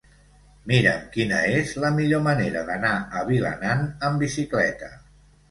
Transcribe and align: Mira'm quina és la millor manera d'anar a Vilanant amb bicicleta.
Mira'm 0.69 1.03
quina 1.17 1.41
és 1.57 1.73
la 1.83 1.91
millor 1.99 2.23
manera 2.29 2.65
d'anar 2.71 2.95
a 3.21 3.23
Vilanant 3.29 3.87
amb 4.09 4.27
bicicleta. 4.27 4.93